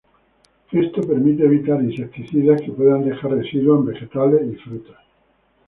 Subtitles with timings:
[0.71, 4.97] Esto permite evitar insecticidas que puedan dejar residuos en vegetales y frutas.